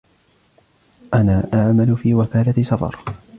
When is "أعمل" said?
1.53-1.97